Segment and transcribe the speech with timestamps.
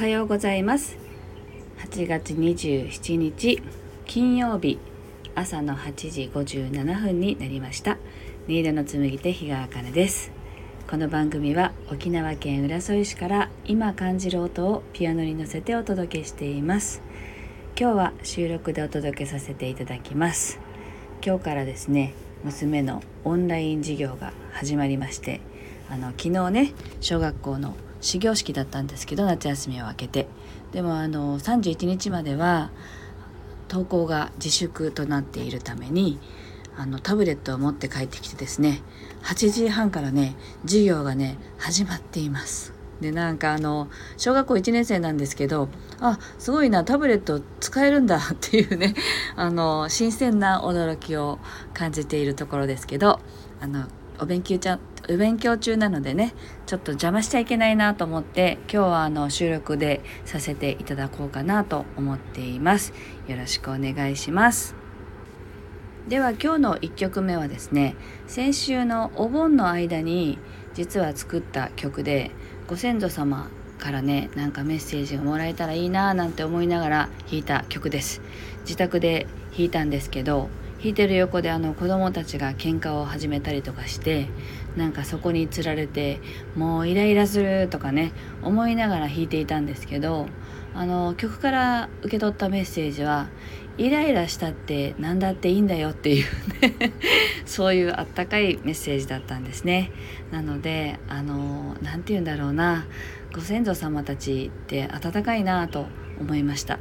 [0.00, 0.96] おはようございます。
[1.80, 3.62] 8月27日
[4.06, 4.78] 金曜日
[5.34, 7.98] 朝の8時57分になりました。
[8.46, 10.32] 新色の紡手日川茜です。
[10.88, 17.02] この番組は沖縄県浦添市から今感じる音をピアノに乗せてお届けしています。
[17.78, 20.60] 今日は収録でお届けさせていただきます。
[21.22, 25.42] 今日からですね娘のオンライン授業が始まりまして
[25.90, 26.72] あの昨日ね
[27.02, 30.28] 小学校の始業式だったんですけど夏休みを明けて。
[30.72, 32.70] でもあの31日までは
[33.68, 36.18] 登校が自粛となっているために
[36.76, 38.82] あのタブレットを持って帰ってきてですね
[39.22, 42.72] 8時半からね授業がね始まっています。
[43.00, 48.94] でなんかあの小学校1年生なんですけどあすごいなタブレット使えるんだ っていうね
[49.36, 51.38] あの新鮮な驚きを
[51.72, 53.18] 感じているところですけど
[53.60, 53.86] あの
[54.20, 54.80] お勉強ちゃん
[55.10, 56.34] お勉強中なのでね
[56.66, 62.92] ちょっと邪魔しちゃいけないなと思って今日はあの収録でさせていただこうかなと思っています。
[63.26, 64.76] よろしくお願いします。
[66.08, 67.96] では今日の1曲目はですね
[68.28, 70.38] 先週のお盆の間に
[70.74, 72.30] 実は作った曲で
[72.68, 78.22] ご先祖様からねなんかメッセージがもらえたらいいななんて思いながら弾いた曲です。
[78.60, 80.50] 自宅で弾いたんですけど
[80.80, 84.28] 弾いてる横であの子供たちが喧嘩を始めたりとかして
[84.76, 86.20] なんかそこにつられて
[86.56, 90.26] もうイライラするとかね思いながら弾いていたんですけど
[90.72, 93.28] あの曲から受け取ったメッセージは
[93.76, 96.24] イライラしたって何だっていいんだよっていう
[96.62, 96.92] ね
[97.44, 99.90] そういうあったかいメッセージだったんですね。
[100.30, 102.86] なのであの何て言うんだろうな
[103.34, 105.86] ご先祖様たちって温かいなと
[106.20, 106.78] 思いました。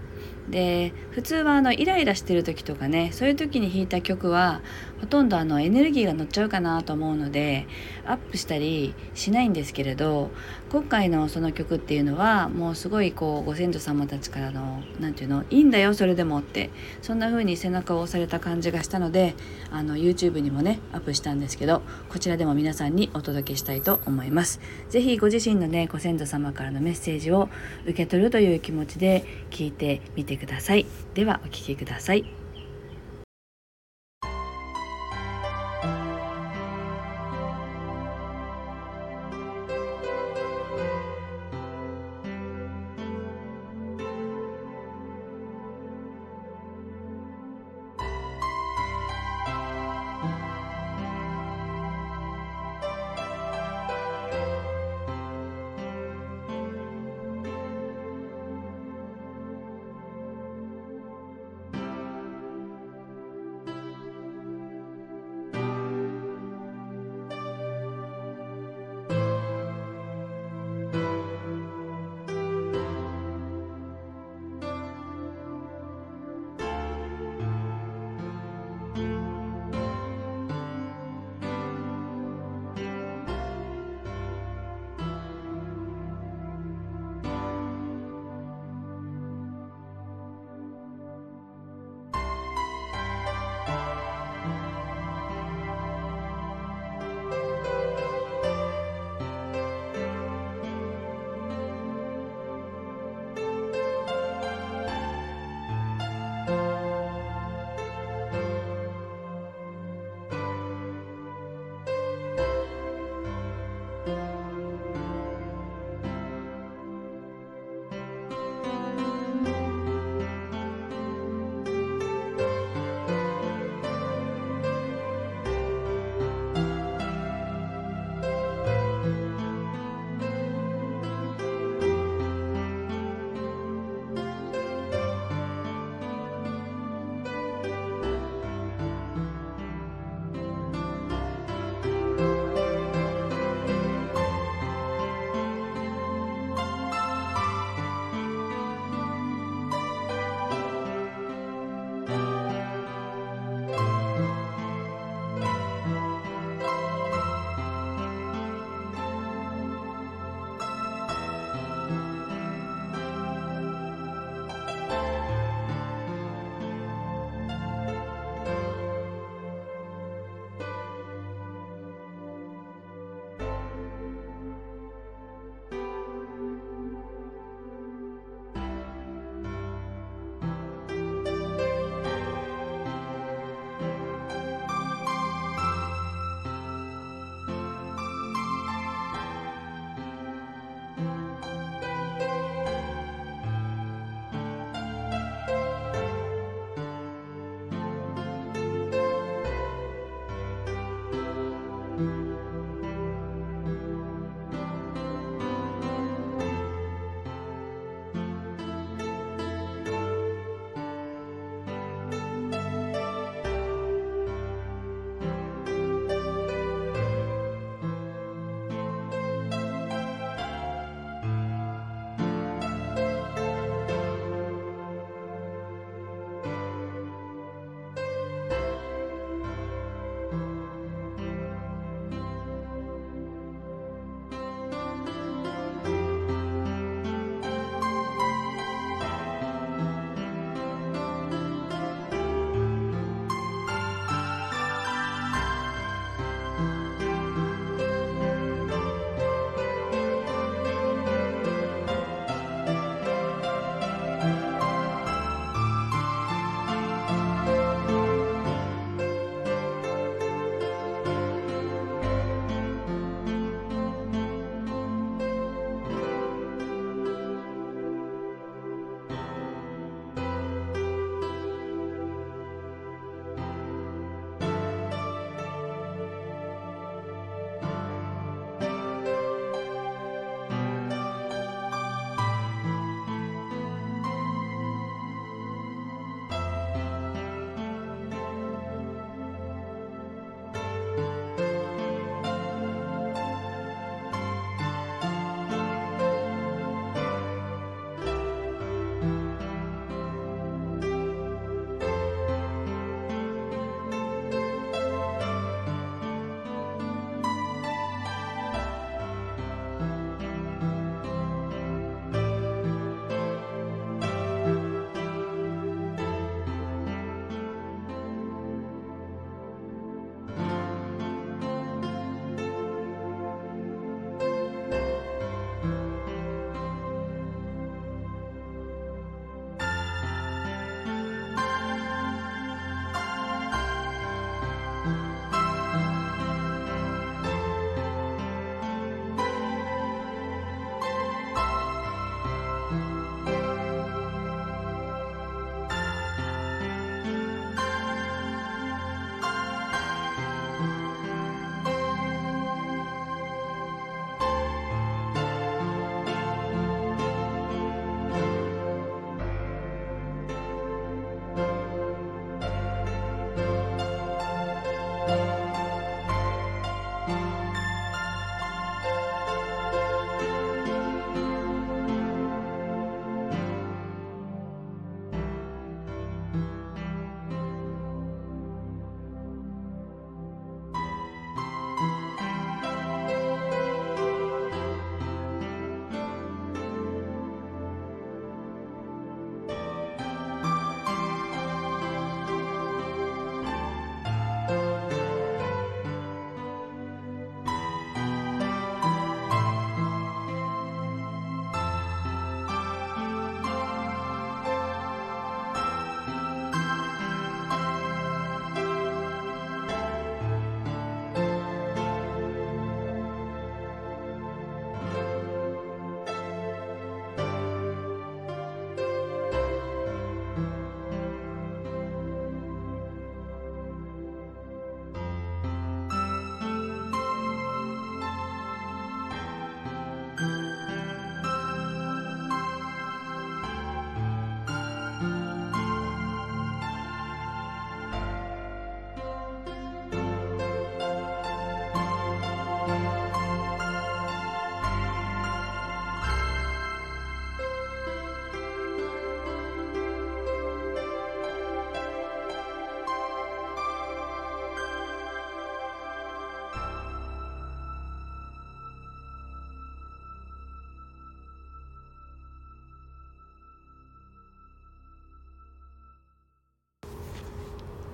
[0.49, 4.61] で普通はあのイライラしてる時とかねそういう時に弾いた曲は
[4.99, 7.67] ほとんどあのエネルギーが乗っちゃうかなと思うので
[8.05, 10.31] アップしたりしないんですけれど
[10.71, 16.69] 今回のその曲っていうのはもうすごいこうご先祖様たちからの何て言うのいいんだよそれでもって
[17.01, 19.35] そんな風に背中を押された感じがしたので
[19.71, 24.59] あの YouTube にもねアップしたんですけどこちらでも皆さんにお届けしたいと思います。
[24.89, 27.49] 是非ご自身のねご先祖様からのメッセージを
[27.83, 32.38] 受け取るという気持ちで聞いてみてくださいではお聴きください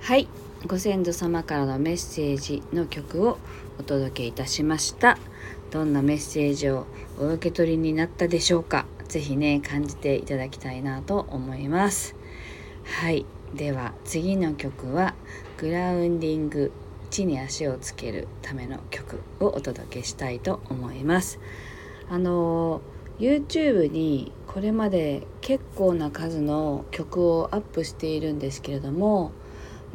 [0.05, 0.27] はい。
[0.67, 3.39] ご先祖様からのメッセージの曲を
[3.79, 5.17] お届けいたしました。
[5.71, 6.85] どんなメッセージを
[7.17, 8.85] お受け取りになったでしょうか。
[9.07, 12.15] 是非ね感じていただきたいなと思います。
[12.83, 13.25] はい。
[13.55, 15.15] では次の曲は
[15.57, 16.71] グラウンディング
[17.09, 21.39] 地に足をつけるための曲をお届けしたいと思います。
[22.12, 22.81] あの
[23.17, 29.31] YouTube にこれまで結構な数の曲をアップしているんですけれども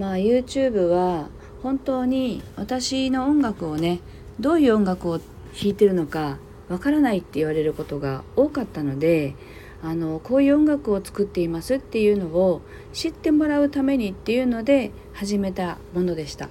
[0.00, 1.28] まあ YouTube は
[1.62, 4.00] 本当に私の音楽をね
[4.40, 5.28] どういう音楽を弾
[5.64, 6.38] いてるのか
[6.70, 9.34] わからないって言われることが多かったので
[9.82, 12.62] あのこういう音楽を作っていますっていうのを
[12.94, 16.48] 知ってもらうためにっていうので始めたものでした。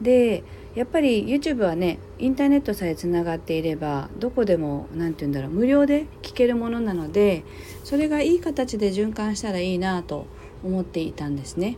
[0.00, 0.44] で
[0.76, 7.42] やっぱり YouTube はねインターネットさえつながっていればどこでも何て言うんだろう無料で聴けるものなので
[7.82, 10.26] それがいい形で循環したらいいなと
[10.62, 11.76] 思っていたんですね。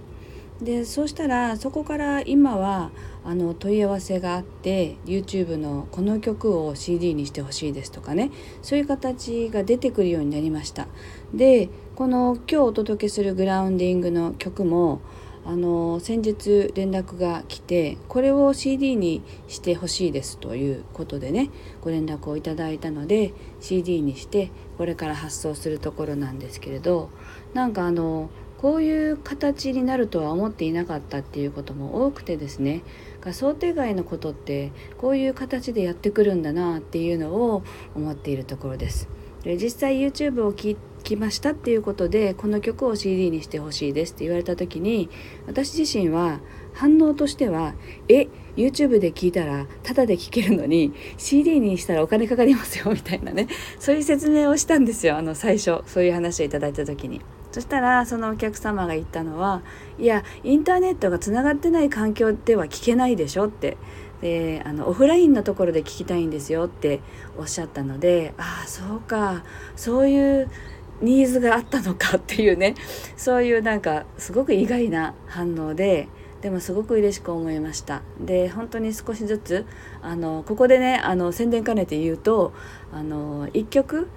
[0.60, 2.90] でそうしたらそこから今は
[3.24, 8.30] あの問い合わせがあって YouTube のこの曲を CD にしてほしいですとかね
[8.62, 10.88] そういう形が出てくるようになりました。
[11.34, 15.00] でこの今日お届けするグラウンディングの曲も
[15.44, 21.50] あの先日連絡が来てこれを CD にしてほしいですということでね
[21.82, 27.10] ご連絡をいただいたので CD にしてこれから発送するところなんですけれど
[27.54, 32.82] なんかあのこういう形になるとは思っていなかったっていうことも多くてですね
[33.32, 37.62] 想定外のことってこういう形でやってくるんだなっていうのを
[37.94, 39.08] 思っているところです。
[39.42, 45.08] で実際 YouTube を聞きましたっていうことでこの曲を CD にしてほしいですって言われた時に
[45.46, 46.40] 私自身は
[46.74, 47.74] 反応としては
[48.10, 53.46] 「え YouTube で聞いたらタダで聴けるのに CD にしたらお金かかりますよ」みたいなね
[53.78, 57.20] そういう説明をしたんですよあの最初そういう話をいただいた時に。
[57.56, 59.62] そしたらそのお客様が言ったのは
[59.98, 63.78] いやインターネットがつながってない環境では聞けないでしょって。
[64.20, 67.00] であのオフラインのところで聞きたいんですよって
[67.38, 69.42] おっしゃったのでああそうか。
[69.74, 70.50] そういう
[71.00, 72.74] ニーズがあったのかっていうね。
[73.16, 76.08] そういうなんかすごく意外な反応で
[76.42, 78.02] でもすごく嬉しく思いました。
[78.20, 79.64] で本当に少しずつ
[80.02, 82.52] あのここでねあの宣伝兼ねて言うと
[82.92, 84.08] あの1曲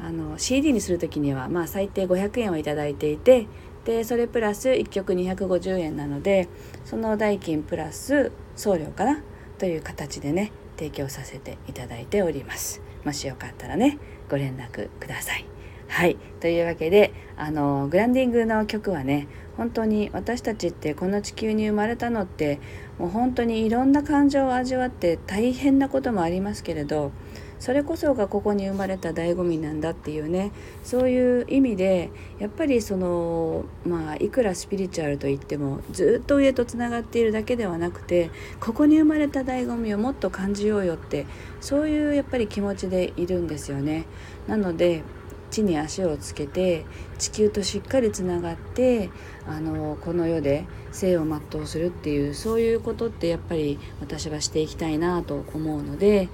[0.00, 3.46] あの CD にする時にはまあ最低500円を頂いていて
[3.84, 6.48] でそれプラス1曲250円なので
[6.84, 9.22] その代金プラス送料かな
[9.58, 12.80] という形でね提供させていただいております。
[13.04, 15.44] もしよかったらねご連絡ください。
[15.88, 16.16] はい。
[16.40, 19.26] というわけであのグランディングの曲はね
[19.56, 22.60] 本当に私たちってこの地球に生まれたのって
[22.98, 27.10] もう本当にいろんな感情を味わって大変なこともありますけれど
[27.58, 30.52] それこそがここに生まれた醍醐味なんだっていうね
[30.84, 41.26] そういう意味でやっぱりそのまあいくらスピリチュアルといってもずっと上とつながっているだけではなくてここに生まれた醍醐味をもっと感じようよって
[41.60, 44.06] そういうやっぱり気持ちでいるんですよね。
[44.46, 45.02] なので
[45.50, 46.84] 地に足をつけて
[47.18, 49.10] 地球としっかりつながって
[49.46, 56.28] あのこの世で生を全うするっていうそういうことってやっぱり私はしていきたいなと思うので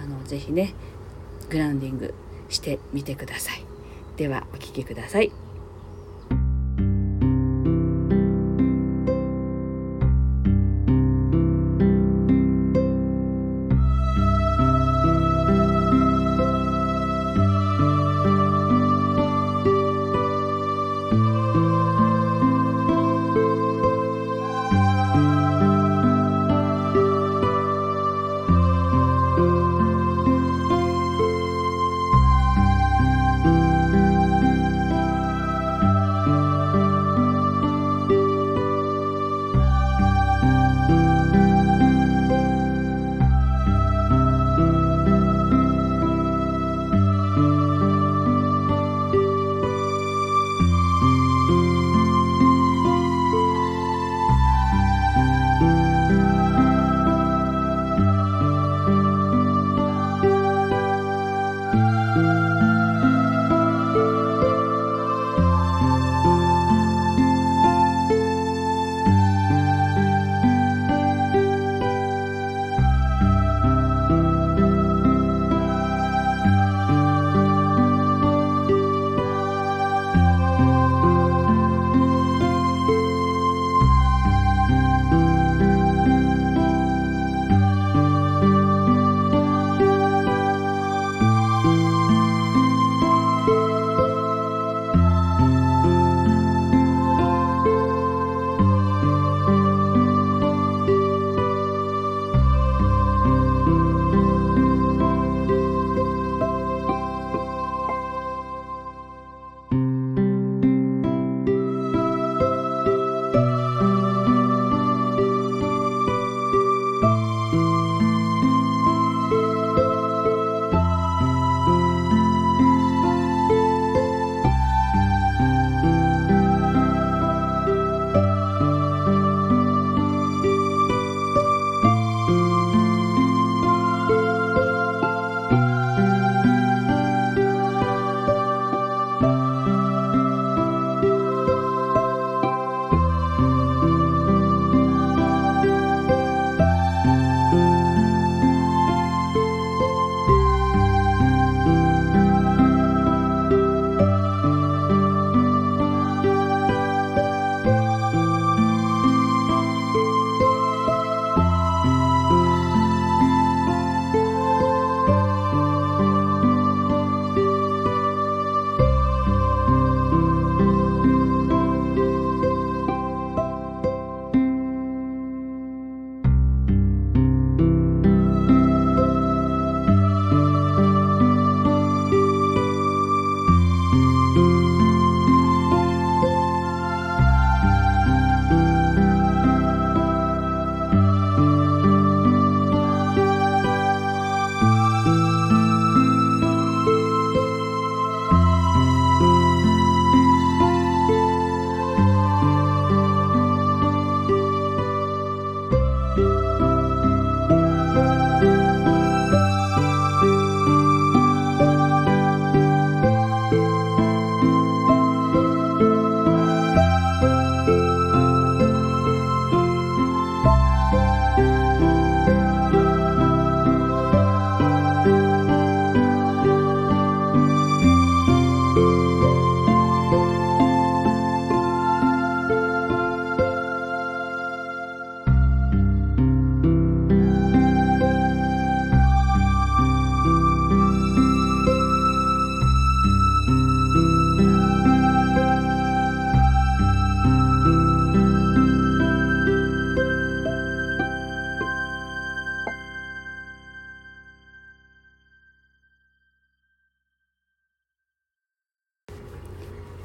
[0.00, 0.74] あのぜひね
[1.48, 2.14] グラウンディング
[2.48, 3.64] してみてください。
[4.16, 5.32] ではお聴きください。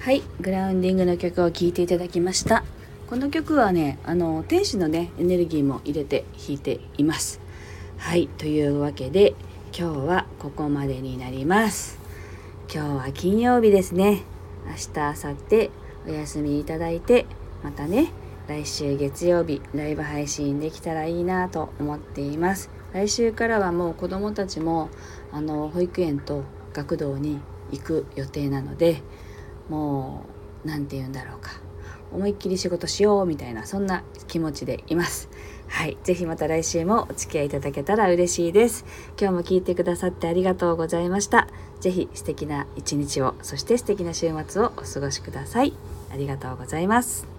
[0.04, 2.66] はいグラウンディングの曲を聴いていただきました。
[3.10, 7.40] この曲はねあの天使のねエネルギーも入れて弾いています。
[8.00, 9.34] はいというわけで
[9.74, 12.00] 今日はここまでになります。
[12.70, 14.24] 今日は金曜日ですね。
[14.66, 15.72] 明日明後日
[16.06, 17.26] お休みいただいて
[17.64, 18.12] またね
[18.50, 22.70] 来週月曜日ライブ配信できたらいいなと思っています。
[22.92, 24.90] 来週からはもう子どもたちも
[25.32, 27.40] あの保育園と学童に
[27.72, 29.02] 行く予定なので
[29.70, 30.26] も
[30.66, 31.52] う何て言うんだろうか。
[32.12, 35.30] 思いっきり仕事しようみたいなそんな気持ちでいます。
[35.68, 35.98] はい。
[36.04, 38.86] 是非また来週もお付き合いいただけたら嬉しいです。
[39.20, 41.48] 今日も聞いてくださってありがとうございました。
[41.80, 45.74] 是非素敵な一日をそして素敵な週末をお過ごしください。
[46.12, 47.33] ありがとうございます。